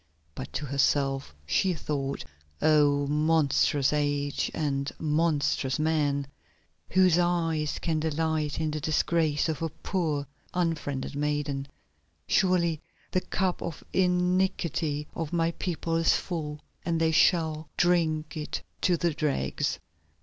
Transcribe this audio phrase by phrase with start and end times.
[0.33, 2.25] But to herself she thought:
[2.59, 3.05] "Oh!
[3.05, 6.25] monstrous age, and monstrous men,
[6.89, 10.25] whose eyes can delight in the disgrace of a poor
[10.55, 11.67] unfriended maiden.
[12.25, 18.63] Surely the cup of iniquity of my people is full, and they shall drink it
[18.81, 19.77] to the dregs!"